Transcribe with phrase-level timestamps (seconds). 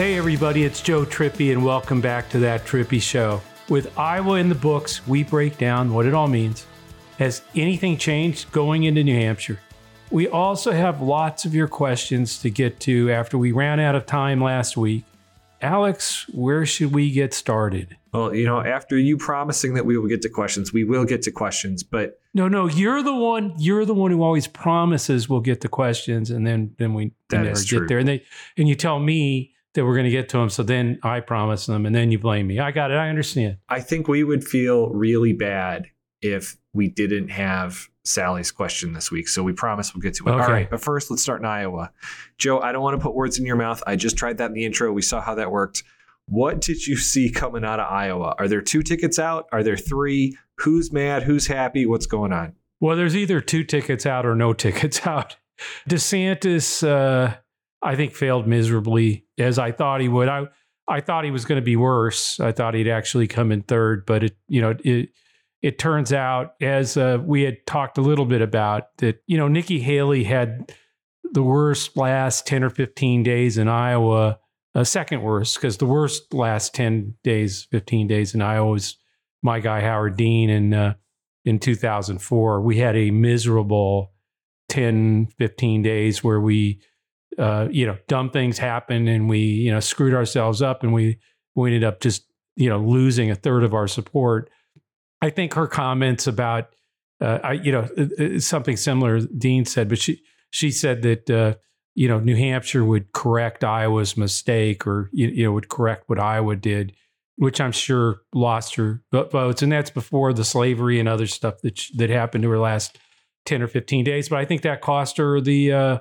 [0.00, 3.42] Hey, everybody, it's Joe Trippi, and welcome back to That Trippi Show.
[3.68, 6.64] With Iowa in the books, we break down what it all means.
[7.18, 9.60] Has anything changed going into New Hampshire?
[10.10, 14.06] We also have lots of your questions to get to after we ran out of
[14.06, 15.04] time last week.
[15.60, 17.94] Alex, where should we get started?
[18.14, 21.20] Well, you know, after you promising that we will get to questions, we will get
[21.24, 23.52] to questions, but No, no, you're the one.
[23.58, 27.42] You're the one who always promises we'll get to questions, and then then we That
[27.42, 27.86] never is get true.
[27.86, 27.98] there.
[27.98, 28.24] And they
[28.56, 31.66] and you tell me that we're going to get to them, so then I promise
[31.66, 32.58] them, and then you blame me.
[32.58, 32.94] I got it.
[32.94, 33.58] I understand.
[33.68, 35.86] I think we would feel really bad
[36.22, 39.28] if we didn't have Sally's question this week.
[39.28, 40.30] So we promise we'll get to it.
[40.32, 40.42] Okay.
[40.42, 41.92] All right, but first let's start in Iowa.
[42.38, 43.82] Joe, I don't want to put words in your mouth.
[43.86, 44.92] I just tried that in the intro.
[44.92, 45.82] We saw how that worked.
[46.26, 48.34] What did you see coming out of Iowa?
[48.38, 49.46] Are there two tickets out?
[49.52, 50.36] Are there three?
[50.58, 51.24] Who's mad?
[51.24, 51.86] Who's happy?
[51.86, 52.54] What's going on?
[52.80, 55.36] Well, there's either two tickets out or no tickets out.
[55.88, 57.36] DeSantis, uh,
[57.82, 60.28] I think, failed miserably as I thought he would.
[60.28, 60.46] I
[60.88, 62.40] I thought he was going to be worse.
[62.40, 65.10] I thought he'd actually come in third, but it you know it
[65.62, 69.48] it turns out as uh, we had talked a little bit about that you know
[69.48, 70.74] Nikki Haley had
[71.32, 74.38] the worst last ten or fifteen days in Iowa,
[74.74, 78.96] uh, second worst because the worst last ten days, fifteen days in Iowa was
[79.42, 80.74] my guy Howard Dean and.
[80.74, 80.94] Uh,
[81.44, 84.12] in 2004 we had a miserable
[84.68, 86.80] 10 15 days where we
[87.40, 91.18] uh, you know dumb things happened and we you know screwed ourselves up and we
[91.54, 94.50] we ended up just you know losing a third of our support
[95.22, 96.68] i think her comments about
[97.20, 101.54] uh, I, you know it- something similar dean said but she she said that uh,
[101.94, 106.18] you know new hampshire would correct iowa's mistake or you, you know would correct what
[106.20, 106.94] iowa did
[107.36, 111.80] which I'm sure lost her votes, and that's before the slavery and other stuff that
[111.96, 112.98] that happened to her last
[113.46, 114.28] ten or fifteen days.
[114.28, 115.98] But I think that cost her the uh,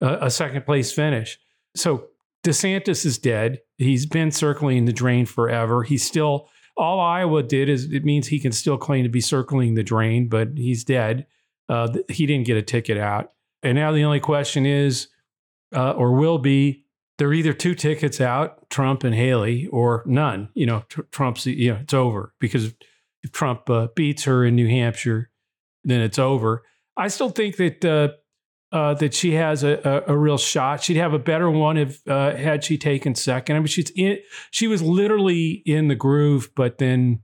[0.00, 1.38] a a second place finish.
[1.74, 2.08] So
[2.44, 3.60] DeSantis is dead.
[3.78, 5.82] He's been circling the drain forever.
[5.82, 9.74] He's still all Iowa did is it means he can still claim to be circling
[9.74, 11.26] the drain, but he's dead.
[11.68, 13.32] Uh, he didn't get a ticket out,
[13.62, 15.08] and now the only question is,
[15.74, 16.84] uh, or will be,
[17.18, 20.48] there are either two tickets out, Trump and Haley, or none.
[20.54, 22.74] You know, tr- Trump's, you know, it's over because
[23.22, 25.30] if Trump uh, beats her in New Hampshire,
[25.84, 26.62] then it's over.
[26.96, 28.19] I still think that
[28.72, 30.82] uh, that she has a, a, a real shot.
[30.82, 33.56] She'd have a better one if uh, had she taken second.
[33.56, 34.18] I mean, she's in,
[34.50, 37.20] she was literally in the groove, but then,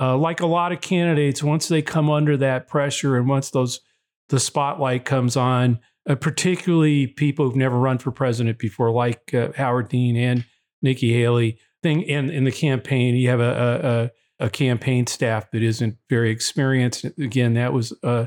[0.00, 3.80] uh, like a lot of candidates, once they come under that pressure and once those
[4.28, 9.48] the spotlight comes on, uh, particularly people who've never run for president before, like uh,
[9.56, 10.44] Howard Dean and
[10.80, 11.58] Nikki Haley.
[11.82, 14.10] Thing in in the campaign, you have a
[14.40, 17.04] a, a, campaign staff that isn't very experienced.
[17.04, 18.26] Again, that was uh,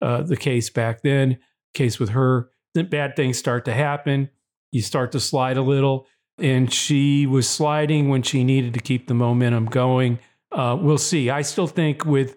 [0.00, 1.38] the case back then.
[1.74, 4.30] Case with her, then bad things start to happen.
[4.72, 6.06] You start to slide a little,
[6.38, 10.18] and she was sliding when she needed to keep the momentum going.
[10.52, 11.30] Uh, we'll see.
[11.30, 12.36] I still think with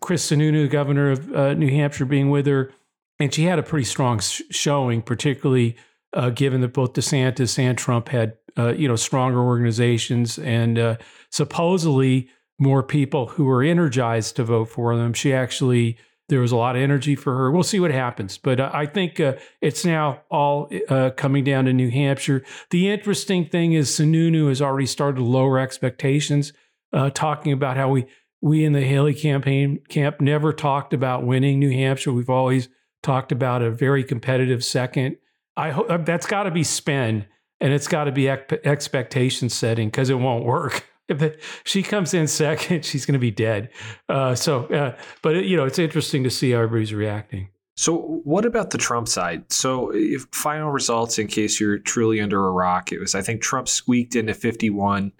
[0.00, 2.72] Chris Sununu, governor of uh, New Hampshire, being with her,
[3.20, 5.76] and she had a pretty strong sh- showing, particularly
[6.12, 10.96] uh, given that both DeSantis and Trump had uh, you know stronger organizations and uh,
[11.30, 12.28] supposedly
[12.58, 15.12] more people who were energized to vote for them.
[15.12, 15.96] She actually
[16.28, 17.50] there was a lot of energy for her.
[17.50, 21.64] We'll see what happens, but uh, I think uh, it's now all uh, coming down
[21.64, 22.44] to New Hampshire.
[22.70, 26.52] The interesting thing is Sununu has already started to lower expectations,
[26.92, 28.06] uh, talking about how we
[28.40, 32.12] we in the Haley campaign camp never talked about winning New Hampshire.
[32.12, 32.68] We've always
[33.02, 35.16] talked about a very competitive second.
[35.56, 37.26] I hope that's got to be spin
[37.60, 40.84] and it's got to be ec- expectation setting because it won't work.
[41.20, 43.70] If she comes in second, she's going to be dead.
[44.08, 47.48] Uh, so, uh, but it, you know, it's interesting to see how everybody's reacting.
[47.76, 49.50] So, what about the Trump side?
[49.50, 53.40] So, if final results, in case you're truly under a rock, it was I think
[53.40, 55.12] Trump squeaked into 51.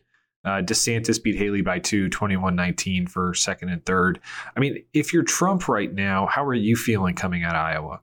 [0.45, 4.21] Uh, DeSantis beat Haley by two, 21 19 for second and third.
[4.57, 8.01] I mean, if you're Trump right now, how are you feeling coming out of Iowa?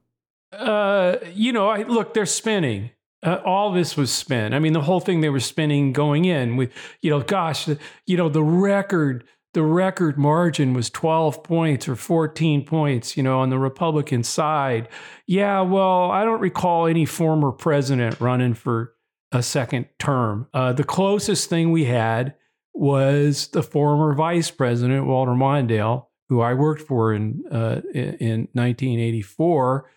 [0.52, 2.90] Uh, you know, I look, they're spinning.
[3.22, 4.52] Uh, all this was spin.
[4.52, 6.70] I mean, the whole thing they were spinning going in with,
[7.00, 9.24] you know, gosh, the, you know, the record,
[9.54, 14.88] the record margin was 12 points or 14 points, you know, on the Republican side.
[15.26, 18.92] Yeah, well, I don't recall any former president running for
[19.32, 20.46] a second term.
[20.52, 22.34] Uh, the closest thing we had
[22.74, 29.90] was the former vice president, Walter Mondale, who I worked for in, uh, in 1984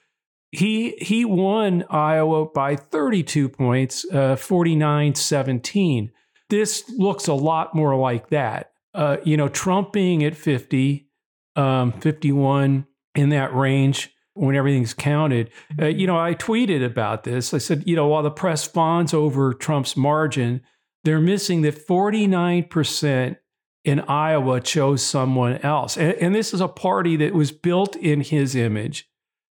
[0.51, 6.12] he he won Iowa by 32 points, uh, 49-17.
[6.50, 8.72] This looks a lot more like that.
[8.94, 11.07] Uh, you know, Trump being at 50,
[11.56, 15.51] um, 51 in that range when everything's counted.
[15.80, 17.54] Uh, you know, I tweeted about this.
[17.54, 20.62] I said, you know, while the press fawns over Trump's margin,
[21.04, 23.38] they're missing that 49%
[23.84, 25.98] in Iowa chose someone else.
[25.98, 29.08] And, and this is a party that was built in his image,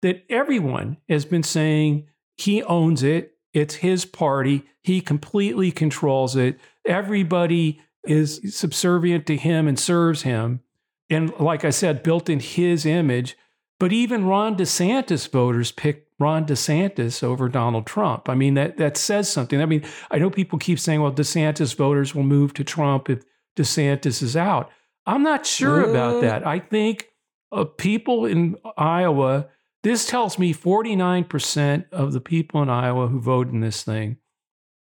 [0.02, 2.08] that everyone has been saying
[2.38, 3.34] he owns it.
[3.54, 4.64] It's his party.
[4.82, 6.60] He completely controls it.
[6.86, 10.62] Everybody is subservient to him and serves him.
[11.10, 13.38] And like I said, built in his image.
[13.80, 18.28] But even Ron DeSantis voters picked Ron DeSantis over Donald Trump.
[18.28, 19.62] I mean, that, that says something.
[19.62, 23.24] I mean, I know people keep saying, well, DeSantis voters will move to Trump if
[23.58, 24.70] DeSantis is out.
[25.06, 26.46] I'm not sure about that.
[26.46, 27.08] I think
[27.52, 29.48] uh, people in Iowa,
[29.84, 34.18] this tells me 49% of the people in Iowa who voted in this thing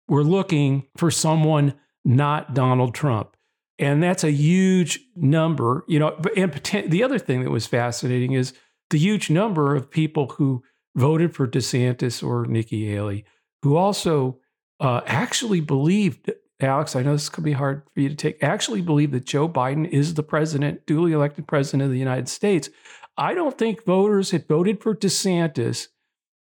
[0.08, 1.74] were looking for someone
[2.04, 3.36] not Donald Trump.
[3.78, 6.18] And that's a huge number, you know.
[6.36, 6.52] And
[6.88, 8.52] the other thing that was fascinating is
[8.90, 10.64] the huge number of people who
[10.96, 13.24] voted for DeSantis or Nikki Haley,
[13.62, 14.40] who also
[14.80, 18.80] uh, actually believed, Alex, I know this could be hard for you to take, actually
[18.80, 22.70] believe that Joe Biden is the president, duly elected president of the United States.
[23.18, 25.88] I don't think voters had voted for DeSantis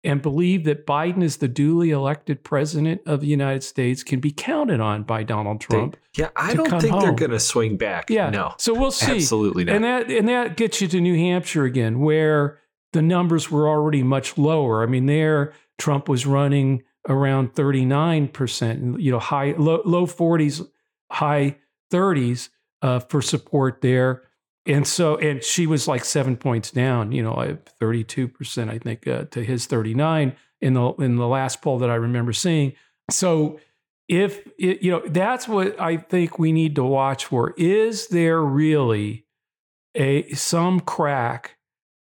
[0.03, 4.31] and believe that Biden is the duly elected president of the United States can be
[4.31, 5.97] counted on by Donald Trump.
[6.15, 7.03] They, yeah, I don't think home.
[7.03, 8.09] they're going to swing back.
[8.09, 8.55] Yeah, no.
[8.57, 9.17] So we'll see.
[9.17, 9.77] Absolutely not.
[9.77, 12.61] And that and that gets you to New Hampshire again, where
[12.93, 14.83] the numbers were already much lower.
[14.83, 20.67] I mean, there Trump was running around 39%, you know, high low, low 40s,
[21.11, 21.57] high
[21.93, 22.49] 30s
[22.83, 24.23] uh, for support there.
[24.67, 27.35] And so, and she was like seven points down, you know,
[27.81, 31.95] 32%, I think, uh, to his 39 in the in the last poll that I
[31.95, 32.75] remember seeing.
[33.11, 33.59] So,
[34.09, 37.55] if it, you know, that's what I think we need to watch for.
[37.57, 39.25] Is there really
[39.95, 41.57] a some crack?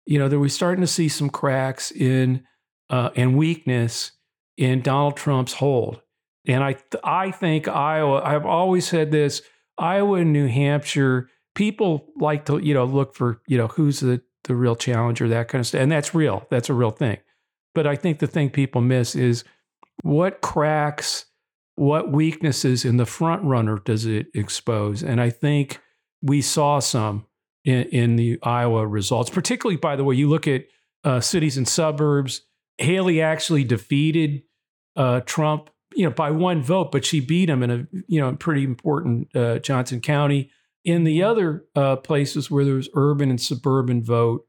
[0.07, 2.45] You know, that we're starting to see some cracks in
[2.91, 4.13] uh, and weakness
[4.57, 6.01] in Donald Trump's hold.
[6.47, 8.23] And I I think Iowa.
[8.25, 9.43] I've always said this:
[9.77, 11.29] Iowa and New Hampshire
[11.59, 15.49] people like to, you know, look for, you know, who's the, the real challenger, that
[15.49, 15.81] kind of stuff.
[15.81, 16.47] And that's real.
[16.51, 17.19] That's a real thing.
[17.75, 19.43] But I think the thing people miss is
[20.05, 21.25] what cracks,
[21.75, 25.03] what weaknesses in the front runner does it expose?
[25.03, 25.81] And I think
[26.23, 27.27] we saw some
[27.65, 30.67] in, in the Iowa results, particularly, by the way, you look at
[31.03, 32.43] uh, cities and suburbs.
[32.79, 34.43] Haley actually defeated
[34.95, 38.33] uh, Trump, you know, by one vote, but she beat him in a, you know,
[38.37, 40.53] pretty important uh, Johnson County.
[40.89, 44.47] In the other uh, places where there was urban and suburban vote,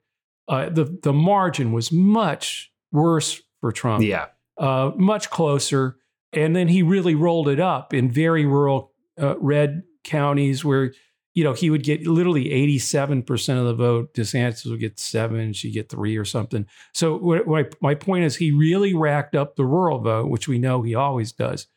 [0.48, 4.06] uh, the the margin was much worse for Trump.
[4.06, 4.28] Yeah,
[4.58, 5.98] uh, much closer.
[6.32, 10.94] And then he really rolled it up in very rural uh, red counties where
[11.34, 14.14] you know he would get literally eighty seven percent of the vote.
[14.14, 16.66] DeSantis would get seven, she'd get three or something.
[16.94, 20.48] So what, what I, my point is, he really racked up the rural vote, which
[20.48, 21.68] we know he always does.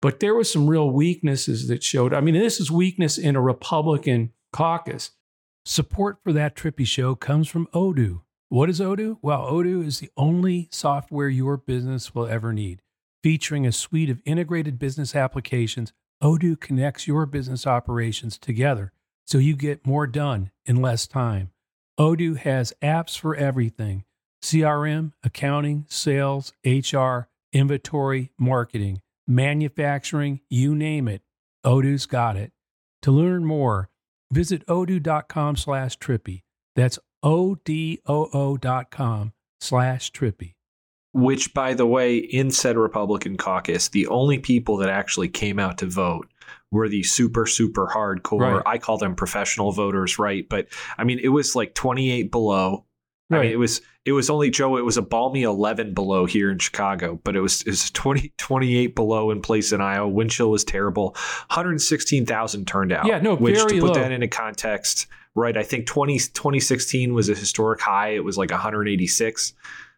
[0.00, 2.14] But there was some real weaknesses that showed.
[2.14, 5.10] I mean, this is weakness in a Republican caucus.
[5.64, 8.22] Support for that Trippi show comes from Odoo.
[8.48, 9.18] What is Odoo?
[9.20, 12.80] Well, Odoo is the only software your business will ever need.
[13.22, 15.92] Featuring a suite of integrated business applications,
[16.22, 18.92] Odoo connects your business operations together
[19.26, 21.50] so you get more done in less time.
[21.98, 24.04] Odoo has apps for everything
[24.42, 31.22] CRM, accounting, sales, HR, inventory, marketing manufacturing, you name it,
[31.64, 32.52] Odoo's got it.
[33.02, 33.90] To learn more,
[34.32, 36.42] visit odoo.com slash trippy.
[36.74, 40.54] That's O-D-O-O dot com slash trippy.
[41.12, 45.78] Which, by the way, in said Republican caucus, the only people that actually came out
[45.78, 46.28] to vote
[46.70, 48.62] were the super, super hardcore, right.
[48.66, 50.46] I call them professional voters, right?
[50.48, 50.68] But
[50.98, 52.84] I mean, it was like 28 below
[53.30, 53.38] Right.
[53.38, 54.78] I mean, it was it was only Joe.
[54.78, 58.32] It was a balmy 11 below here in Chicago, but it was it was 20
[58.38, 60.08] 28 below in place in Iowa.
[60.08, 61.10] Wind chill was terrible.
[61.50, 63.06] 116,000 turned out.
[63.06, 63.94] Yeah, no, which very to put low.
[63.94, 65.56] that into context, right?
[65.56, 68.10] I think 20 2016 was a historic high.
[68.10, 69.52] It was like 186,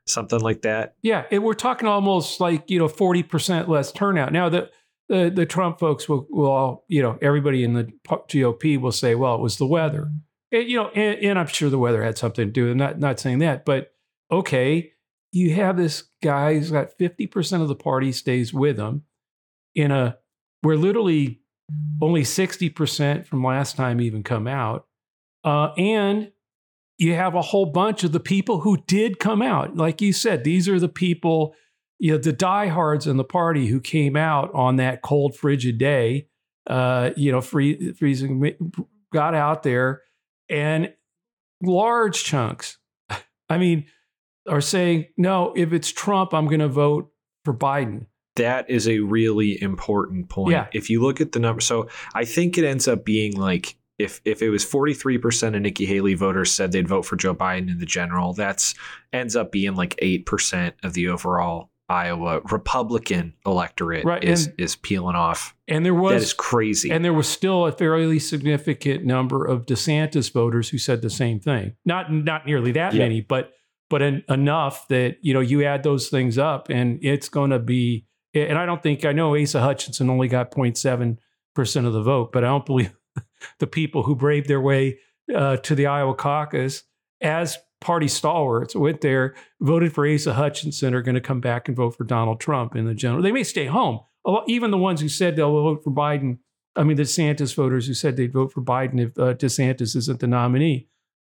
[0.06, 0.96] something like that.
[1.02, 4.32] Yeah, it, we're talking almost like you know 40 percent less turnout.
[4.32, 4.70] Now the
[5.08, 9.14] the the Trump folks will will all you know everybody in the GOP will say,
[9.14, 10.10] well, it was the weather.
[10.52, 12.64] You know, and, and, I'm sure the weather had something to do.
[12.64, 12.76] with it.
[12.76, 13.92] not not saying that, but
[14.32, 14.92] okay,
[15.32, 19.04] you have this guy who's got 50% of the party stays with him
[19.74, 20.18] in a
[20.62, 21.40] where literally
[22.02, 24.86] only 60% from last time even come out.
[25.44, 26.32] Uh, and
[26.98, 29.76] you have a whole bunch of the people who did come out.
[29.76, 31.54] Like you said, these are the people,
[31.98, 36.26] you know, the diehards in the party who came out on that cold, frigid day,
[36.66, 38.74] uh, you know, free, freezing,
[39.12, 40.02] got out there
[40.50, 40.92] and
[41.62, 42.78] large chunks.
[43.48, 43.86] I mean,
[44.48, 47.10] are saying, no, if it's Trump, I'm going to vote
[47.44, 48.06] for Biden.
[48.36, 50.52] That is a really important point.
[50.52, 50.66] Yeah.
[50.72, 54.20] If you look at the number, so I think it ends up being like if
[54.24, 57.78] if it was 43% of Nikki Haley voters said they'd vote for Joe Biden in
[57.78, 58.74] the general, that's
[59.12, 64.76] ends up being like 8% of the overall Iowa Republican electorate Right, is and- is
[64.76, 65.54] peeling off.
[65.68, 66.90] And there was that is crazy.
[66.90, 71.40] And there was still a fairly significant number of DeSantis voters who said the same
[71.40, 71.74] thing.
[71.84, 73.00] Not not nearly that Yeah.
[73.04, 73.52] many, but
[73.88, 77.58] but en- enough that you know you add those things up, and it's going to
[77.58, 78.06] be.
[78.34, 81.18] And I don't think I know Asa Hutchinson only got 0.7
[81.56, 82.92] percent of the vote, but I don't believe
[83.58, 84.98] the people who braved their way
[85.34, 86.84] uh, to the Iowa caucus
[87.20, 91.76] as party stalwarts went there, voted for Asa Hutchinson, are going to come back and
[91.76, 93.22] vote for Donald Trump in the general.
[93.22, 94.00] They may stay home.
[94.46, 96.38] Even the ones who said they'll vote for Biden,
[96.76, 100.20] I mean, the DeSantis voters who said they'd vote for Biden if uh, DeSantis isn't
[100.20, 100.88] the nominee.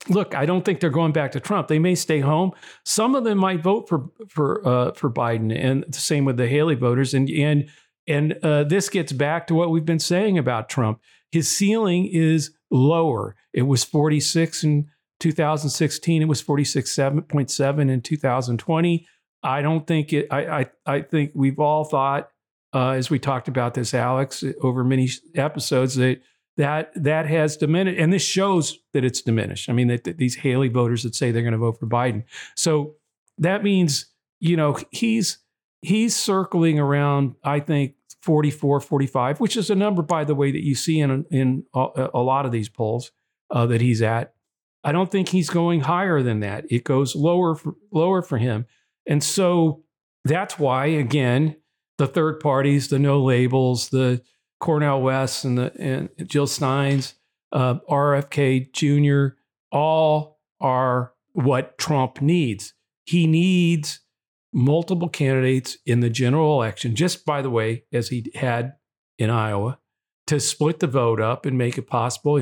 [0.09, 1.69] Look, I don't think they're going back to Trump.
[1.69, 2.51] They may stay home.
[2.85, 6.49] Some of them might vote for for uh, for Biden, and the same with the
[6.49, 7.15] Haley voters.
[7.15, 7.69] And and
[8.09, 11.01] and uh, this gets back to what we've been saying about Trump.
[11.31, 13.37] His ceiling is lower.
[13.53, 14.89] It was 46 in
[15.23, 16.21] 2016.
[16.21, 19.07] It was 46.7 in 2020.
[19.43, 20.27] I don't think it.
[20.31, 22.31] I I, I think we've all thought,
[22.75, 26.21] uh, as we talked about this, Alex, over many episodes, that
[26.57, 29.69] that that has diminished, and this shows that it's diminished.
[29.69, 32.25] I mean, that, that these Haley voters that say they're going to vote for Biden,
[32.57, 32.97] so
[33.39, 34.07] that means
[34.41, 35.39] you know he's
[35.81, 37.37] he's circling around.
[37.43, 41.25] I think 44, 45, which is a number, by the way, that you see in
[41.31, 43.13] in a, a lot of these polls
[43.51, 44.35] uh, that he's at.
[44.85, 46.65] I don't think he's going higher than that.
[46.71, 48.67] It goes lower for, lower for him,
[49.07, 49.85] and so
[50.25, 51.57] that's why again
[51.99, 54.23] the third parties, the no labels, the
[54.61, 57.15] Cornel West and the and Jill Steins,
[57.53, 59.37] uh, RFK Jr.
[59.71, 62.75] all are what Trump needs.
[63.05, 64.01] He needs
[64.53, 68.75] multiple candidates in the general election, just by the way, as he had
[69.19, 69.79] in Iowa,
[70.27, 72.41] to split the vote up and make it possible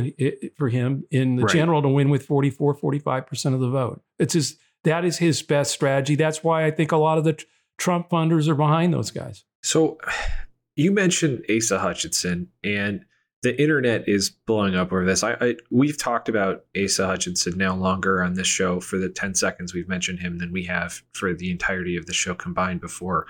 [0.57, 1.53] for him in the Right.
[1.55, 4.03] general to win with 44, 45% of the vote.
[4.19, 6.15] It's his, that is his best strategy.
[6.15, 7.47] That's why I think a lot of the tr-
[7.79, 9.45] Trump funders are behind those guys.
[9.63, 9.99] So
[10.77, 13.05] you mentioned Asa Hutchinson and
[13.43, 15.25] the internet is blowing up over this.
[15.25, 19.35] I, I we've talked about Asa Hutchinson now longer on this show for the 10
[19.35, 23.27] seconds we've mentioned him than we have for the entirety of the show combined before.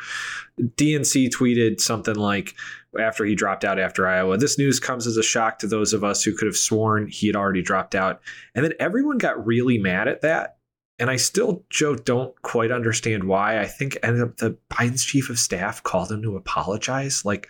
[0.60, 2.56] DNC tweeted something like
[2.98, 6.02] after he dropped out after Iowa, this news comes as a shock to those of
[6.02, 8.20] us who could have sworn he had already dropped out.
[8.56, 10.56] And then everyone got really mad at that.
[10.98, 13.60] And I still, Joe, don't quite understand why.
[13.60, 17.24] I think ended up the Biden's chief of staff called him to apologize.
[17.24, 17.48] Like,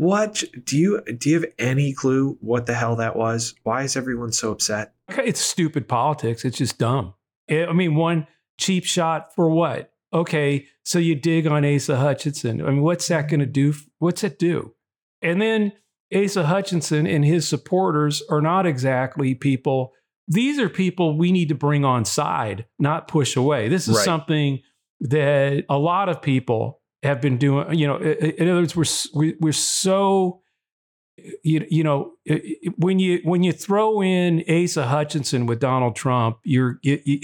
[0.00, 1.28] what do you do?
[1.28, 3.54] You have any clue what the hell that was?
[3.64, 4.94] Why is everyone so upset?
[5.08, 6.44] It's stupid politics.
[6.44, 7.12] It's just dumb.
[7.50, 8.26] I I mean, one
[8.58, 9.92] cheap shot for what?
[10.12, 12.62] Okay, so you dig on Asa Hutchinson.
[12.62, 13.74] I mean, what's that going to do?
[13.98, 14.74] What's it do?
[15.20, 15.72] And then
[16.14, 19.92] Asa Hutchinson and his supporters are not exactly people.
[20.26, 23.68] These are people we need to bring on side, not push away.
[23.68, 24.04] This is Right.
[24.04, 24.62] something
[25.00, 27.74] that a lot of people have been doing.
[27.78, 30.42] You know, in other words, we're s- we- we're so
[31.44, 32.12] you, you know
[32.78, 37.20] when you when you throw in Asa Hutchinson with Donald Trump, you're you, you-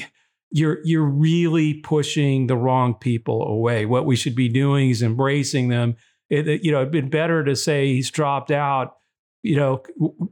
[0.52, 3.84] you're you're really pushing the wrong people away.
[3.84, 5.96] What we should be doing is embracing them.
[6.30, 8.94] It, you know, it'd been better to say he's dropped out.
[9.42, 9.82] You know,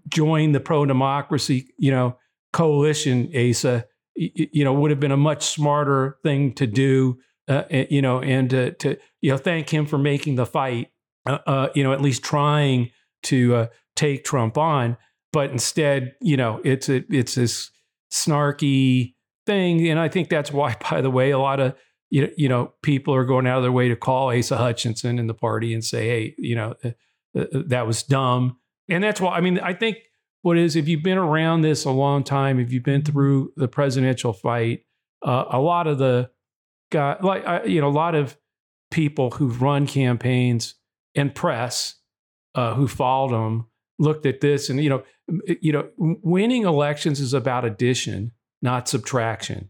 [0.09, 1.67] join the pro democracy.
[1.79, 2.19] You know,
[2.53, 3.31] coalition.
[3.37, 3.87] Asa.
[4.15, 7.19] You know, would have been a much smarter thing to do.
[7.47, 10.91] Uh, you know, and to, to you know thank him for making the fight.
[11.27, 12.91] Uh, uh, you know, at least trying
[13.25, 14.97] to uh, take Trump on,
[15.33, 17.71] but instead, you know, it's a it's this
[18.13, 19.15] snarky
[19.47, 21.75] thing, and I think that's why, by the way, a lot of
[22.11, 25.19] you know, you know people are going out of their way to call Asa Hutchinson
[25.19, 26.91] in the party and say, hey, you know, uh,
[27.39, 28.59] uh, that was dumb,
[28.89, 29.37] and that's why.
[29.37, 29.99] I mean, I think
[30.43, 33.67] what is if you've been around this a long time, if you've been through the
[33.67, 34.85] presidential fight,
[35.23, 36.31] uh, a lot of the
[36.95, 38.37] like I, you know, a lot of
[38.91, 40.75] people who've run campaigns
[41.15, 41.97] and press
[42.55, 43.67] uh, who followed them
[43.99, 45.03] looked at this and you know
[45.61, 48.33] you know winning elections is about addition
[48.63, 49.69] not subtraction.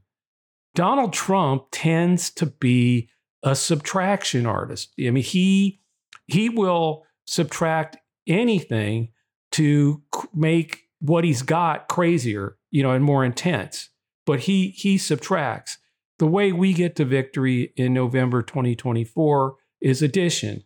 [0.75, 3.09] Donald trump tends to be
[3.43, 4.93] a subtraction artist.
[4.99, 5.81] I mean he
[6.27, 9.11] he will subtract anything
[9.53, 10.03] to
[10.35, 13.91] make what he's got crazier you know and more intense
[14.27, 15.79] but he he subtracts
[16.19, 20.65] the way we get to victory in november 2024 is addition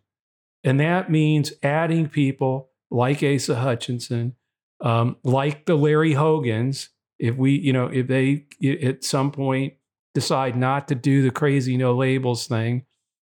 [0.64, 4.34] and that means adding people like Asa Hutchinson,
[4.80, 6.90] um, like the Larry Hogans.
[7.18, 9.74] If we, you know, if they at some point
[10.14, 12.84] decide not to do the crazy no labels thing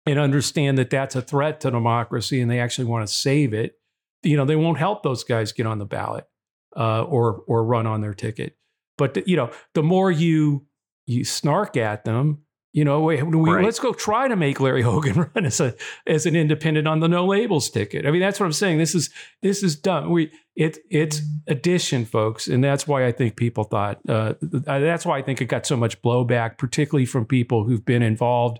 [0.06, 3.80] and understand that that's a threat to democracy and they actually want to save it,
[4.24, 6.28] you know, they won't help those guys get on the ballot
[6.76, 8.58] uh, or or run on their ticket.
[8.98, 10.66] But the, you know, the more you
[11.06, 12.40] you snark at them,
[12.74, 13.64] you know, we, we, Right.
[13.64, 17.08] let's go try to make Larry Hogan run as a as an independent on the
[17.08, 18.06] no labels ticket.
[18.06, 18.80] I mean, that's what I'm saying.
[18.80, 19.10] This is
[19.42, 20.10] this is dumb.
[20.12, 24.00] We it it's addition, folks, and that's why I think people thought.
[24.10, 28.02] Uh, that's why I think it got so much blowback, particularly from people who've been
[28.04, 28.60] involved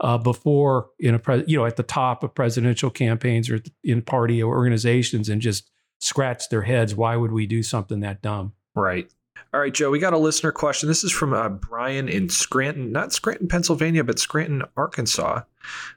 [0.00, 4.02] uh, before in a pres you know at the top of presidential campaigns or in
[4.02, 5.70] party organizations, and just
[6.00, 6.94] scratched their heads.
[6.94, 8.52] Why would we do something that dumb?
[8.74, 9.10] Right.
[9.54, 10.88] All right, Joe, we got a listener question.
[10.88, 15.42] This is from uh, Brian in Scranton, not Scranton, Pennsylvania, but Scranton, Arkansas.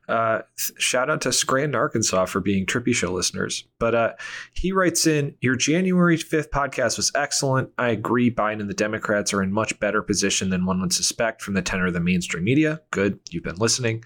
[0.08, 0.42] Uh,
[0.78, 3.64] shout out to Scranton, Arkansas for being Trippi Show listeners.
[3.80, 4.14] But uh,
[4.54, 7.72] he writes in Your January 5th podcast was excellent.
[7.80, 11.42] I agree Biden and the Democrats are in much better position than one would suspect
[11.42, 12.80] from the tenor of the mainstream media.
[12.92, 13.20] Good.
[13.32, 14.04] You've been listening.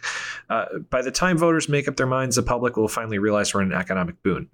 [0.49, 3.63] Uh, by the time voters make up their minds, the public will finally realize we're
[3.63, 4.49] in an economic boon.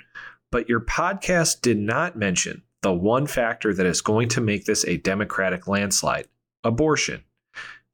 [0.50, 4.86] But your podcast did not mention the one factor that is going to make this
[4.86, 6.27] a Democratic landslide
[6.63, 7.24] abortion.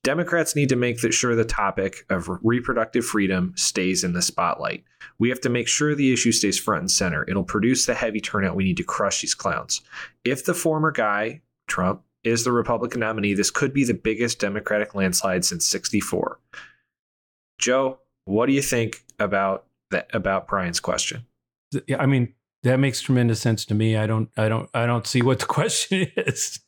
[0.04, 4.84] Democrats need to make sure the topic of reproductive freedom stays in the spotlight.
[5.18, 7.26] We have to make sure the issue stays front and center.
[7.30, 9.82] It'll produce the heavy turnout we need to crush these clowns.
[10.26, 14.94] If the former guy, Trump, is the Republican nominee, this could be the biggest Democratic
[14.94, 16.38] landslide since 64.
[17.58, 21.26] Joe, what do you think about that about Brian's question?
[21.88, 23.96] Yeah, I mean, that makes tremendous sense to me.
[23.96, 26.60] I don't, I don't, I don't see what the question is.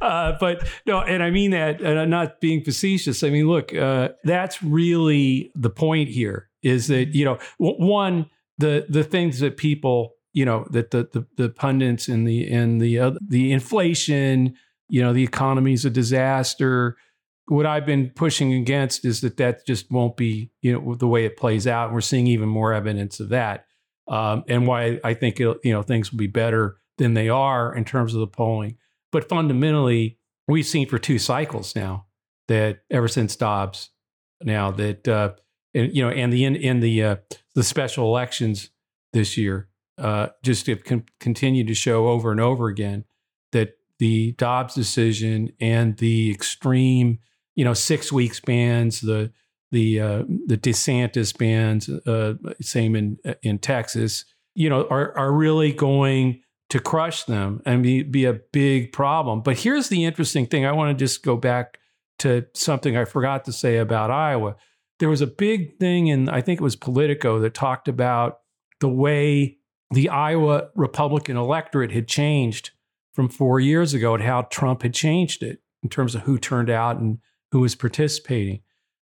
[0.00, 3.22] uh, but no, and I mean that, and I'm not being facetious.
[3.22, 6.48] I mean, look, uh, that's really the point here.
[6.62, 11.26] Is that you know, one the the things that people you know that the the,
[11.36, 14.54] the pundits and the and the the inflation,
[14.88, 16.96] you know, the economy's a disaster.
[17.48, 21.24] What I've been pushing against is that that just won't be you know the way
[21.24, 21.92] it plays out.
[21.92, 23.66] We're seeing even more evidence of that
[24.08, 27.84] um, and why I think you know things will be better than they are in
[27.84, 28.76] terms of the polling.
[29.12, 32.06] But fundamentally, we've seen for two cycles now
[32.48, 33.90] that ever since Dobbs,
[34.42, 35.32] now that uh,
[35.74, 37.16] and, you know, and the in, in the uh,
[37.54, 38.70] the special elections
[39.12, 43.04] this year, uh, just have con- continued to show over and over again
[43.52, 47.18] that the Dobbs decision and the extreme,
[47.54, 49.32] you know, six weeks bans, the
[49.76, 55.70] the uh, the DeSantis bans, uh, same in in Texas, you know, are are really
[55.70, 59.42] going to crush them and be, be a big problem.
[59.42, 60.64] But here's the interesting thing.
[60.64, 61.78] I want to just go back
[62.20, 64.56] to something I forgot to say about Iowa.
[64.98, 68.38] There was a big thing in I think it was Politico that talked about
[68.80, 69.58] the way
[69.90, 72.70] the Iowa Republican electorate had changed
[73.12, 76.70] from four years ago and how Trump had changed it in terms of who turned
[76.70, 77.18] out and
[77.52, 78.62] who was participating.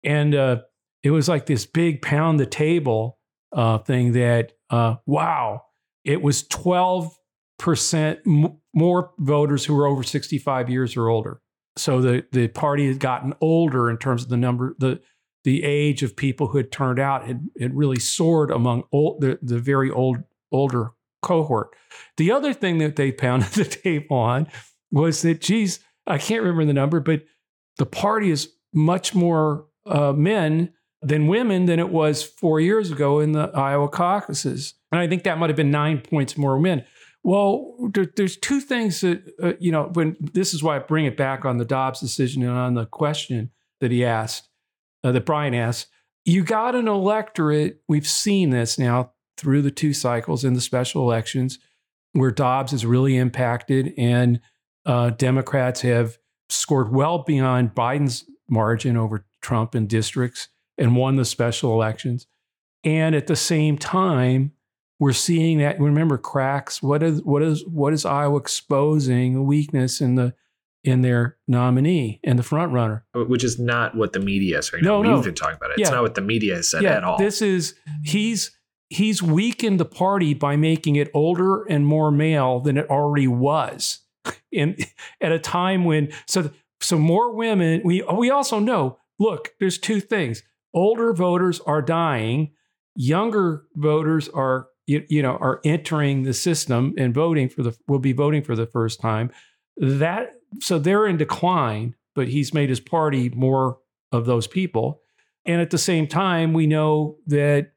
[0.03, 0.61] And uh,
[1.03, 3.19] it was like this big pound the table
[3.53, 5.63] uh, thing that, uh, wow,
[6.03, 7.11] it was 12%
[8.25, 11.41] m- more voters who were over 65 years or older.
[11.77, 15.01] So the, the party had gotten older in terms of the number, the,
[15.43, 19.39] the age of people who had turned out had, had really soared among old, the,
[19.41, 20.17] the very old,
[20.51, 21.75] older cohort.
[22.17, 24.47] The other thing that they pounded the table on
[24.91, 27.23] was that, geez, I can't remember the number, but
[27.77, 33.19] the party is much more uh, men than women than it was four years ago
[33.19, 34.75] in the Iowa caucuses.
[34.91, 36.85] And I think that might have been nine points more men.
[37.23, 41.05] Well, there, there's two things that, uh, you know, when this is why I bring
[41.05, 44.49] it back on the Dobbs decision and on the question that he asked,
[45.03, 45.87] uh, that Brian asked.
[46.25, 51.01] You got an electorate, we've seen this now through the two cycles in the special
[51.01, 51.57] elections,
[52.13, 54.39] where Dobbs is really impacted and
[54.85, 56.17] uh, Democrats have
[56.49, 62.27] scored well beyond Biden's margin over Trump in districts and won the special elections.
[62.83, 64.53] And at the same time,
[64.99, 65.79] we're seeing that.
[65.79, 66.81] Remember, cracks.
[66.81, 70.33] What is what is what is Iowa exposing a weakness in the
[70.83, 73.05] in their nominee and the front runner?
[73.13, 75.09] Which is not what the media is right No, now.
[75.09, 75.15] no.
[75.17, 75.79] We've been talking about it.
[75.79, 75.95] It's Yeah.
[75.95, 77.17] not what the media has said at all.
[77.17, 78.51] This is he's
[78.89, 83.99] he's weakened the party by making it older and more male than it already was.
[84.51, 84.75] In
[85.19, 89.99] at a time when so so more women, we we also know, look, there's two
[90.01, 90.43] things.
[90.73, 92.51] Older voters are dying,
[92.95, 97.99] younger voters are you, you know are entering the system and voting for the will
[97.99, 99.31] be voting for the first time.
[99.77, 103.77] That so they're in decline, but he's made his party more
[104.11, 105.01] of those people.
[105.45, 107.71] And at the same time, we know that,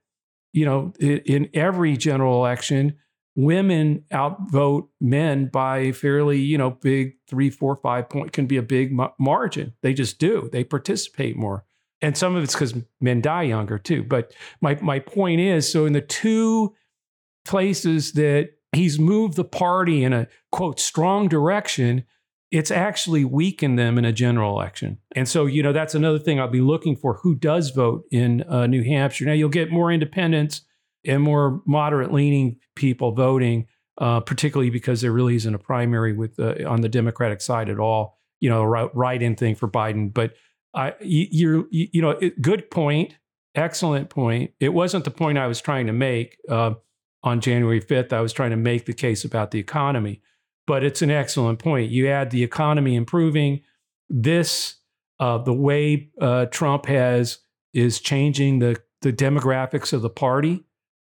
[0.53, 2.97] you know, i- in every general election,
[3.37, 8.63] women outvote men by fairly, you know, big three, four, five point can be a
[8.63, 9.73] big ma- margin.
[9.83, 10.49] They just do.
[10.53, 11.65] They participate more.
[12.01, 14.03] And some of it's because men die younger too.
[14.03, 16.75] But my my point is, so in the two
[17.45, 22.05] places that he's moved the party in a quote strong direction,
[22.51, 24.99] it's actually weakened them in a general election.
[25.17, 28.43] And so, you know, that's another thing I'll be looking for who does vote in
[28.43, 29.25] uh, New Hampshire.
[29.25, 30.63] Now, you'll get more independents
[31.05, 33.67] and more moderate leaning people voting,
[33.99, 37.79] uh, particularly because there really isn't a primary with uh, on the Democratic side at
[37.79, 38.19] all.
[38.41, 40.13] You know, right in thing for Biden.
[40.13, 40.35] But
[40.75, 43.17] I, you, you, you know, it, good point,
[43.55, 44.51] excellent point.
[44.61, 46.75] It wasn't the point I was trying to make uh,
[47.23, 48.13] on January fifth.
[48.13, 50.21] I was trying to make the case about the economy,
[50.67, 51.91] but it's an excellent point.
[51.91, 53.63] You add the economy improving,
[54.11, 54.77] this
[55.21, 57.39] uh, the way uh, Trump has
[57.73, 60.65] is changing the the demographics of the party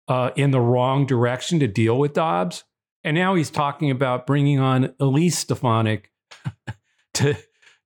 [0.09, 2.65] uh, in the wrong direction to deal with Dobbs.
[3.05, 6.11] And now he's talking about bringing on Elise Stefanik
[7.15, 7.37] to,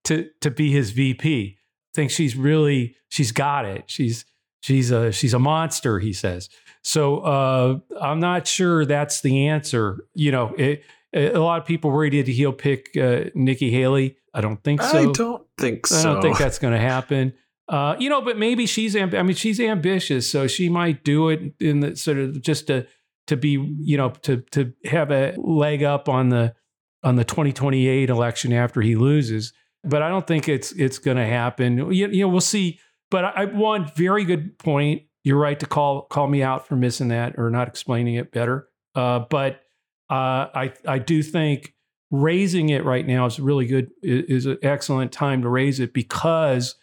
[0.05, 1.59] to, to be his VP.
[1.95, 3.85] Thinks she's really, she's got it.
[3.87, 4.25] She's,
[4.61, 6.49] she's a, she's a monster, he says.
[6.83, 10.05] So uh, I'm not sure that's the answer.
[10.15, 10.83] You know, it,
[11.15, 14.17] a lot of people worried that he'll pick uh, Nikki Haley.
[14.35, 15.11] I don't think so.
[15.11, 15.99] I don't think so.
[15.99, 17.35] I don't think that's going to happen.
[17.73, 21.31] Uh, you know, but maybe she's amb- I mean she's ambitious, so she might do
[21.31, 22.87] it in the sort of just to
[23.29, 26.55] to be you know to to have a leg up on the
[27.03, 29.55] on the 2028 election after he loses.
[29.85, 31.79] But I don't think it's it's going to happen.
[31.79, 32.79] You, you, know, we'll see.
[33.11, 35.05] But I, one very good point.
[35.25, 38.69] You're right to call call me out for missing that or not explaining it better.
[38.95, 39.63] Uh, but
[40.11, 41.73] uh, I I do think
[42.11, 43.93] raising it right now is really good.
[44.03, 46.75] Is an excellent time to raise it because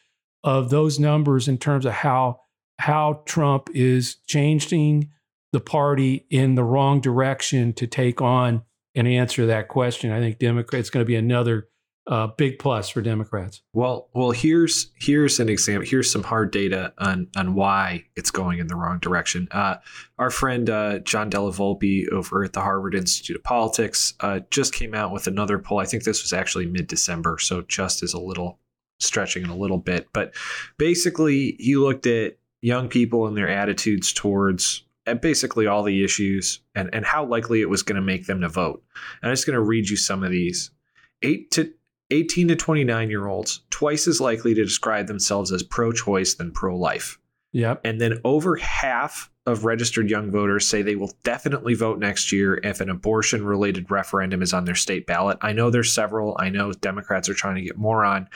[0.44, 2.42] of those numbers in terms of how
[2.80, 5.12] how Trump is changing
[5.52, 8.64] the party in the wrong direction to take on
[8.96, 10.12] and answer that question.
[10.12, 11.68] I think Democrats it's going to be another
[12.08, 13.62] uh, big plus for Democrats.
[13.74, 15.88] Well, well, here's here's an example.
[15.88, 19.48] Here's some hard data on on why it's going in the wrong direction.
[19.52, 19.76] Uh,
[20.18, 24.74] our friend uh, John Della Volpe over at the Harvard Institute of Politics uh, just
[24.74, 25.80] came out with another poll.
[25.80, 28.60] I think this was actually mid December, so just is a little
[29.00, 30.08] stretching it a little bit.
[30.14, 30.34] But
[30.78, 36.60] basically, he looked at young people and their attitudes towards and basically all the issues
[36.76, 38.84] and, and how likely it was going to make them to vote.
[39.22, 40.72] And I'm just going to read you some of these.
[41.22, 41.74] Eight to
[42.12, 46.52] 18 to 29 year olds, twice as likely to describe themselves as pro choice than
[46.52, 47.20] pro life.
[47.52, 47.82] Yep.
[47.84, 52.60] And then over half of registered young voters say they will definitely vote next year
[52.64, 55.40] if an abortion related referendum is on their state ballot.
[55.42, 56.38] I know there's several.
[56.40, 58.30] I know Democrats are trying to get more on.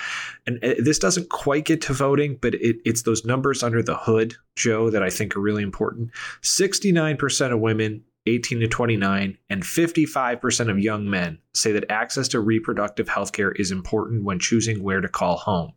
[0.48, 3.96] And uh, this doesn't quite get to voting, but it, it's those numbers under the
[3.96, 6.10] hood, Joe, that I think are really important.
[6.42, 12.40] 69% of women 18 to 29 and 55% of young men say that access to
[12.40, 15.74] reproductive health care is important when choosing where to call home.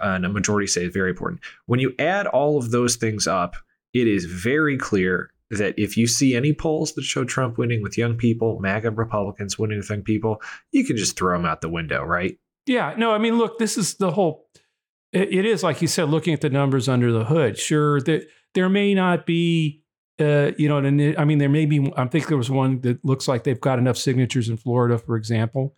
[0.00, 1.40] And a majority say it's very important.
[1.66, 3.56] When you add all of those things up,
[3.92, 7.98] it is very clear that if you see any polls that show Trump winning with
[7.98, 11.68] young people, MAGA Republicans winning with young people, you can just throw them out the
[11.68, 12.38] window, right?
[12.66, 12.94] Yeah.
[12.96, 14.46] No, I mean, look, this is the whole.
[15.12, 17.58] it, is like you said, looking at the numbers under the hood.
[17.58, 19.82] Sure, that there may not be,
[20.20, 21.92] uh, you know, I mean, there may be.
[21.96, 25.16] I think there was one that looks like they've got enough signatures in Florida, for
[25.16, 25.74] example,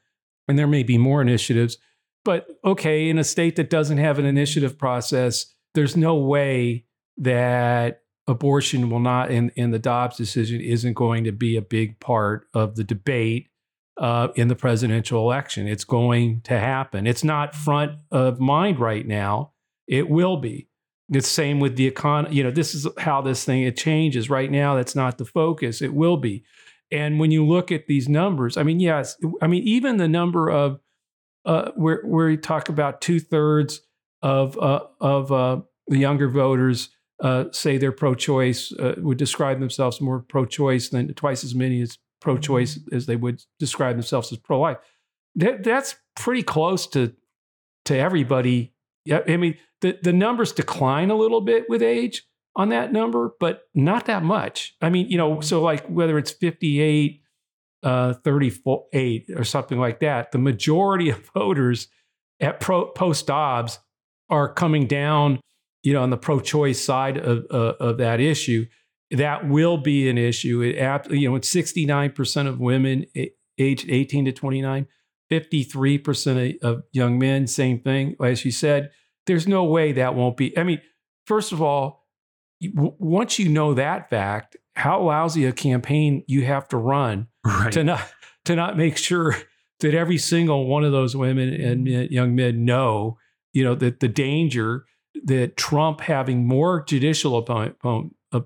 [0.48, 1.78] and there may be more initiatives.
[2.24, 6.85] But okay, in a state that doesn't have an initiative process, there's no way
[7.16, 11.98] that abortion will not, in, in the Dobbs decision, isn't going to be a big
[11.98, 13.48] part of the debate
[13.98, 15.66] uh, in the presidential election.
[15.66, 17.06] It's going to happen.
[17.06, 19.52] It's not front of mind right now.
[19.87, 20.68] It will be.
[21.11, 22.37] It's the same with the economy.
[22.37, 24.30] You know, this is how this thing it changes.
[24.30, 25.82] Right now, that's not the focus.
[25.82, 26.44] It will be.
[26.90, 30.50] And when you look at these numbers, I mean, yes, I mean, even the number
[30.50, 30.78] of
[31.44, 33.81] uh, where where you talk about two thirds
[34.22, 36.90] of uh, of uh, the younger voters
[37.22, 41.96] uh, say they're pro-choice, uh, would describe themselves more pro-choice than twice as many as
[42.20, 42.96] pro-choice mm-hmm.
[42.96, 44.78] as they would describe themselves as pro-life.
[45.37, 47.14] That, that's pretty close to
[47.85, 48.74] to everybody.
[49.11, 52.24] I mean, the the numbers decline a little bit with age
[52.55, 54.76] on that number, but not that much.
[54.83, 57.21] I mean, you know, so like whether it's 58,
[57.83, 61.88] uh, 38 or something like that, the majority of voters
[62.40, 63.79] at pro, post Dobbs
[64.29, 65.40] are coming down
[65.83, 68.66] you know, on the pro-choice side of uh, of that issue,
[69.11, 70.61] that will be an issue.
[70.62, 70.77] It,
[71.11, 73.07] you know, it's 69% of women
[73.59, 74.87] aged 18 to 29,
[75.31, 78.16] 53% of young men, same thing.
[78.23, 78.90] As you said,
[79.27, 80.57] there's no way that won't be.
[80.57, 80.81] I mean,
[81.27, 82.07] first of all,
[82.75, 87.72] once you know that fact, how lousy a campaign you have to run Right.
[87.72, 88.12] to not
[88.44, 89.37] to not make sure
[89.81, 93.18] that every single one of those women and men- young men know,
[93.52, 94.85] you know, that the danger
[95.24, 98.40] that Trump having more judicial appoint, uh,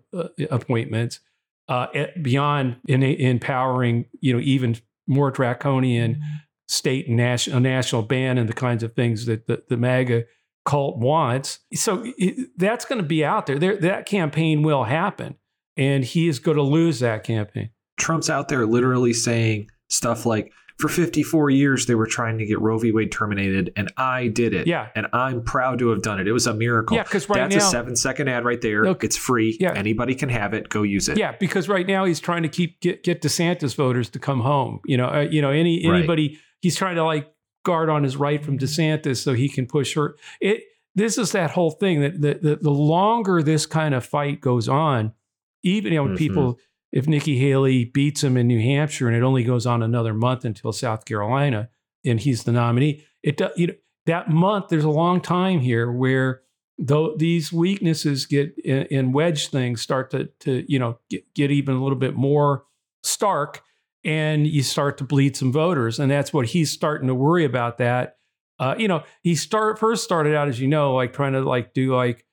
[0.50, 1.20] appointments
[1.68, 1.86] uh,
[2.22, 6.20] beyond in, empowering, you know, even more draconian
[6.68, 10.24] state and national national ban and the kinds of things that the, the MAGA
[10.64, 11.60] cult wants.
[11.74, 13.58] So it, that's going to be out there.
[13.58, 13.76] there.
[13.76, 15.36] That campaign will happen,
[15.76, 17.70] and he is going to lose that campaign.
[17.96, 22.60] Trump's out there literally saying stuff like, for 54 years, they were trying to get
[22.60, 22.92] Roe v.
[22.92, 24.66] Wade terminated, and I did it.
[24.66, 24.88] Yeah.
[24.94, 26.28] And I'm proud to have done it.
[26.28, 26.98] It was a miracle.
[26.98, 28.84] Yeah, because right That's now, a seven second ad right there.
[28.84, 29.56] Look, it's free.
[29.58, 29.72] yeah.
[29.72, 30.68] Anybody can have it.
[30.68, 31.16] Go use it.
[31.16, 34.80] yeah, because right now he's trying to keep get, get DeSantis voters to come home.
[34.84, 35.96] You know, uh, you know, any Right.
[36.00, 37.32] anybody he's trying to like
[37.64, 40.14] guard on his right from DeSantis so he can push her.
[40.42, 40.62] It
[40.94, 44.68] this is that whole thing that the the, the longer this kind of fight goes
[44.68, 45.14] on,
[45.62, 46.18] even you know, Mhm.
[46.18, 46.58] people
[46.96, 50.46] if Nikki Haley beats him in New Hampshire and it only goes on another month
[50.46, 51.68] until South Carolina
[52.06, 53.74] and he's the nominee, it you know
[54.06, 56.40] that month there's a long time here where
[56.78, 61.50] though these weaknesses get in, in wedge things start to to you know get, get
[61.50, 62.64] even a little bit more
[63.02, 63.62] stark
[64.02, 65.98] and you start to bleed some voters.
[65.98, 68.16] And that's what he's starting to worry about that.
[68.58, 71.74] Uh, you know he start first started out as you know like trying to like
[71.74, 72.24] do like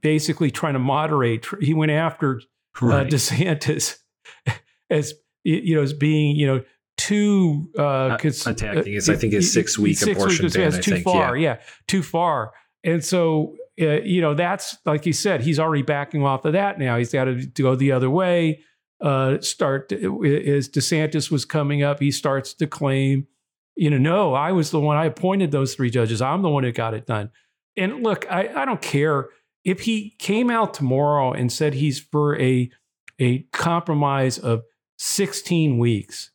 [0.00, 1.46] basically trying to moderate.
[1.60, 2.40] He went after
[2.76, 3.98] uh, DeSantis
[4.90, 6.64] as you know as being you know
[6.96, 11.36] too uh, cons- attacking his- I think his six-week abortion weeks, ban, too think, far,
[11.36, 11.60] yeah.
[11.88, 12.52] too far.
[12.84, 16.78] And so uh, you know that's like you said, he's already backing off of that
[16.78, 16.98] now.
[16.98, 18.60] He's got to go the other way.
[19.00, 23.26] Uh, start as DeSantis was coming up, he starts to claim,
[23.74, 24.96] you know, no, I was the one.
[24.96, 26.22] I appointed those three judges.
[26.22, 27.30] I'm the one who got it done.
[27.76, 29.30] And look, I, I don't care
[29.64, 32.70] if he came out tomorrow and said he's for a
[33.18, 34.62] a compromise of
[34.98, 36.30] 16 weeks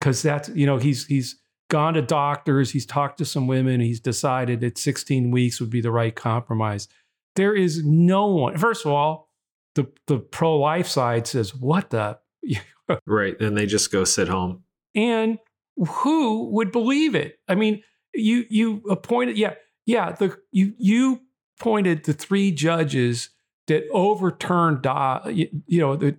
[0.00, 4.00] because that's you know he's he's gone to doctors he's talked to some women he's
[4.00, 6.88] decided that 16 weeks would be the right compromise
[7.36, 9.28] there is no one first of all
[9.74, 12.18] the the pro-life side says what the
[13.06, 13.38] right.
[13.40, 14.64] And they just go sit home.
[14.94, 15.38] and
[15.76, 19.54] who would believe it i mean you you appointed yeah
[19.86, 21.20] yeah the you you
[21.60, 23.28] appointed the three judges
[23.66, 26.16] that overturned Dobbs, you, know that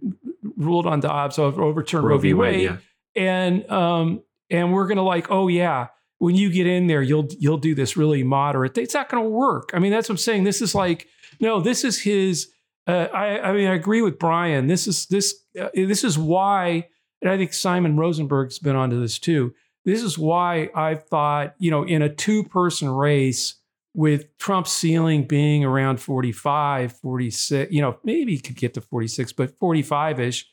[0.56, 2.34] ruled on Dobbs over overturned Roe v.
[2.34, 2.78] Wade yeah.
[3.16, 5.88] and um and we're gonna like oh yeah
[6.20, 8.78] when you get in there you'll you'll do this really moderate.
[8.78, 9.72] It's not gonna work.
[9.74, 10.44] I mean that's what i'm saying.
[10.44, 11.08] This is like
[11.40, 12.50] no this is his
[12.88, 14.68] uh, I, I mean i agree with brian.
[14.68, 16.88] This is this uh, this is why
[17.22, 19.54] and i think simon rosenberg's been onto this too.
[19.86, 23.56] This is why i've thought you know in a two person race
[23.94, 29.34] with Trump's ceiling being around 45 46 you know maybe he could get to 46
[29.34, 30.48] but 45 ish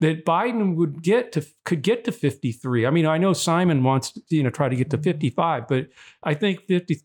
[0.00, 2.86] that Biden would get to could get to 53.
[2.86, 5.88] I mean, I know Simon wants to, you know try to get to 55, but
[6.22, 7.00] I think 50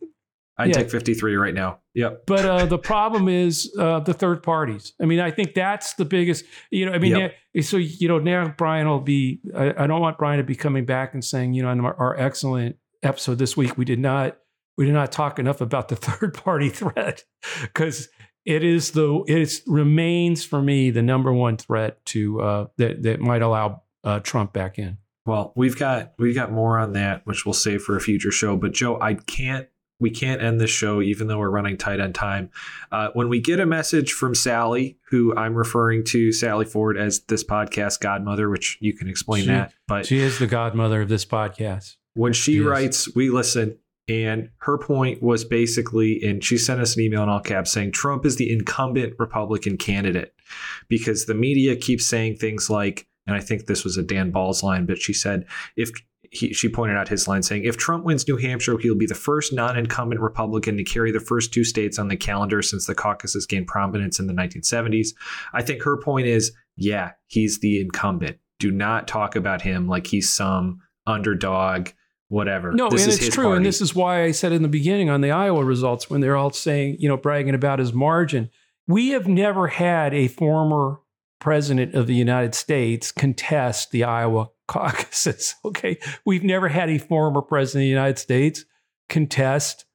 [0.59, 0.73] I'd Yeah.
[0.73, 1.79] take 53 right now.
[1.95, 2.27] Yep.
[2.27, 4.93] but uh, the problem is uh, the third parties.
[5.01, 6.45] I mean, I think that's the biggest.
[6.69, 7.15] You know, I mean,
[7.55, 7.63] Yep.
[7.63, 9.39] so you know now Brian will be.
[9.55, 12.15] I, I don't want Brian to be coming back and saying, you know, our, our
[12.19, 14.37] excellent episode this week, we did not
[14.77, 17.23] we did not talk enough about the third party threat
[17.61, 18.09] because
[18.45, 23.19] it is the it remains for me the number one threat to uh, that that
[23.19, 24.97] might allow uh, Trump back in.
[25.25, 28.57] Well, we've got we've got more on that, which we'll save for a future show.
[28.57, 29.67] But Joe, I can't
[29.99, 32.49] we can't end this show even though we're running tight on time.
[32.91, 37.21] Uh, when we get a message from Sally, who I'm referring to Sally Ford as
[37.21, 39.73] this podcast godmother, which you can explain She- that.
[39.87, 41.95] But She is the godmother of this podcast.
[42.15, 43.77] when she writes, we listen.
[44.07, 47.93] And her point was basically, and she sent us an email in all caps saying
[47.93, 50.33] Trump is the incumbent Republican candidate
[50.89, 54.61] because the media keeps saying things like, and I think this was a Dan Balz
[54.61, 55.45] line, but she said,
[55.77, 55.91] if
[56.33, 59.15] he, she pointed out his line saying, if Trump wins New Hampshire, he'll be the
[59.15, 62.95] first non incumbent Republican to carry the first two states on the calendar since the
[62.95, 65.09] caucuses gained prominence in the 1970s.
[65.53, 68.37] I think her point is, yeah, he's the incumbent.
[68.59, 71.89] Do not talk about him like he's some underdog,
[72.29, 72.71] whatever.
[72.71, 73.45] No, This and it's true.
[73.45, 73.57] party.
[73.57, 76.35] And this is why I said in the beginning on the Iowa results when they're
[76.35, 78.49] all saying, you know, bragging about his margin.
[78.87, 80.99] We have never had a former
[81.39, 85.55] president of the United States contest the Iowa caucuses.
[85.65, 85.97] Okay.
[86.25, 88.65] We've never had a former president of the United States
[89.09, 89.85] contest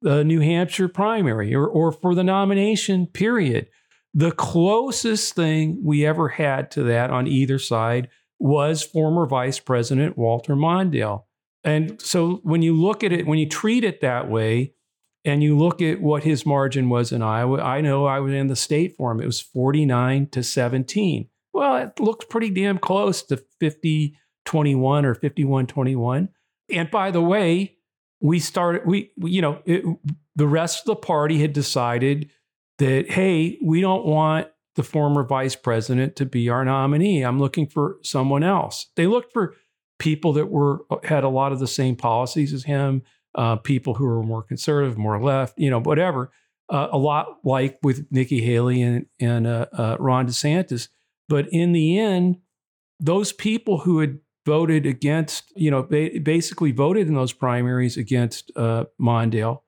[0.00, 3.68] the New Hampshire primary or, or for the nomination, period.
[4.14, 10.16] The closest thing we ever had to that on either side was former Vice President
[10.16, 11.24] Walter Mondale.
[11.64, 14.74] And so when you look at it, when you treat it that way,
[15.24, 18.46] and you look at what his margin was in Iowa, I know I was in
[18.46, 19.20] the state for him.
[19.20, 21.28] It was 49 to 17.
[21.52, 26.28] well, it looks pretty damn close to 50 21 or 51 21.
[26.70, 27.76] And by the way,
[28.20, 29.84] we started, we, you know, it,
[30.36, 32.30] the rest of the party had decided
[32.78, 37.22] that, hey, we don't want the former vice president to be our nominee.
[37.22, 38.86] I'm looking for someone else.
[38.96, 39.54] They looked for
[39.98, 43.02] people that were had a lot of the same policies as him,
[43.34, 46.30] uh, people who were more conservative, more left, you know, whatever.
[46.70, 50.88] Uh, a lot like with Nikki Haley and and uh, uh Ron DeSantis.
[51.28, 52.38] But in the end,
[53.00, 58.50] those people who had voted against, you know, ba- basically voted in those primaries against
[58.56, 59.60] uh, Mondale,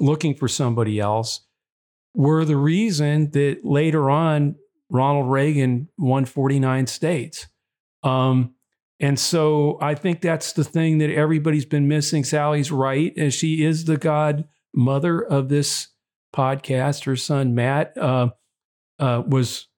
[0.00, 1.46] looking for somebody else,
[2.14, 4.56] were the reason that later on
[4.90, 7.46] Ronald Reagan won 49 states.
[8.02, 8.55] Um,
[9.00, 12.24] and so I think that's the thing that everybody's been missing.
[12.24, 15.88] Sally's right, and she is the godmother of this
[16.34, 17.04] podcast.
[17.04, 18.30] Her son Matt uh,
[18.98, 19.68] uh, was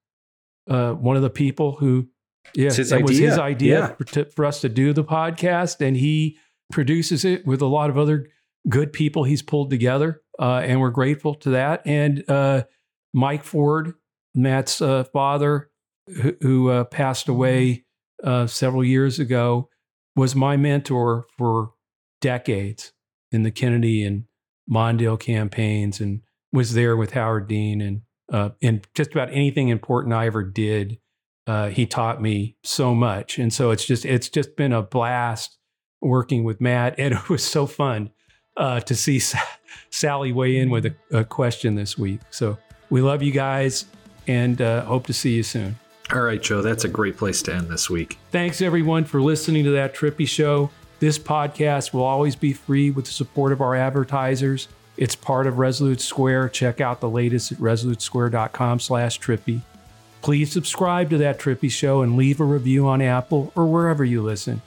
[0.69, 2.09] uh, one of the people who,
[2.55, 3.03] yeah, it idea.
[3.03, 3.87] was his idea Yeah.
[3.95, 6.39] for, to, for us to do the podcast, and he
[6.71, 8.29] produces it with a lot of other
[8.69, 11.83] good people he's pulled together, uh, and we're grateful to that.
[11.87, 12.65] And uh,
[13.15, 13.95] Mike Ford,
[14.35, 15.71] Matt's uh, father,
[16.07, 17.85] who, who uh, passed away
[18.23, 19.69] uh, several years ago,
[20.17, 21.73] was my mentor for
[22.21, 22.93] decades
[23.31, 24.25] in the Kennedy and
[24.71, 26.21] Mondale campaigns, and
[26.53, 30.99] was there with Howard Dean and uh, and just about anything important I ever did.
[31.47, 35.57] Uh, he taught me so much, and so it's just it's just been a blast
[36.03, 38.11] working with Matt, and it was so fun
[38.57, 39.39] uh, to see Sa-
[39.91, 42.21] Sally weigh in with a, a question this week.
[42.31, 42.59] So
[42.91, 43.87] we love you guys,
[44.27, 45.79] and uh, hope to see you soon.
[46.13, 48.19] All right, Joe, that's a great place to end this week.
[48.31, 50.71] Thanks everyone for listening to that Trippi Show.
[51.01, 54.69] This podcast will always be free with the support of our advertisers.
[54.97, 56.49] It's part of Resolute Square.
[56.49, 59.61] Check out the latest at resolutesquare.com slash trippi.
[60.23, 64.23] Please subscribe to that Trippi Show and leave a review on Apple or wherever you
[64.23, 64.61] listen.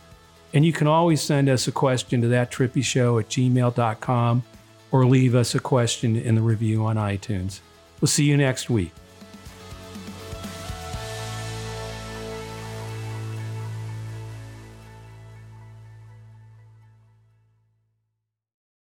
[0.53, 4.43] And you can always send us a question to that trippi show at gmail.com
[4.91, 7.59] or leave us a question in the review on iTunes.
[7.99, 8.91] We'll see you next week.